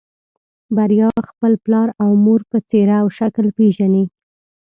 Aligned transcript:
بريا 0.75 1.09
خپل 1.29 1.53
پلار 1.65 1.87
او 2.03 2.11
مور 2.23 2.41
په 2.51 2.57
څېره 2.69 2.95
او 3.03 3.07
شکل 3.17 3.45
پېژني. 3.57 4.05